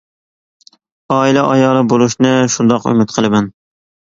[1.15, 3.53] ئائىلە ئايالى بولۇشنى شۇنداق ئۈمىد قىلىمەن.